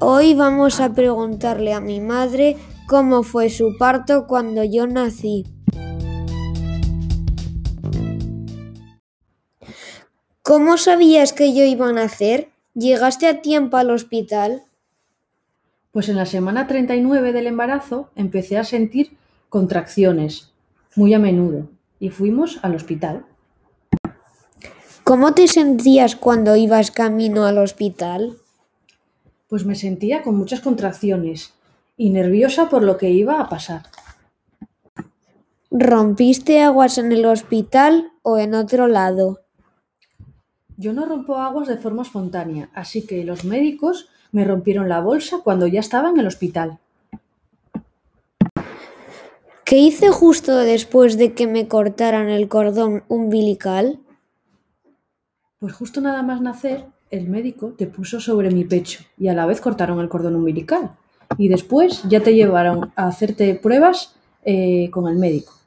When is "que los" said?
43.06-43.44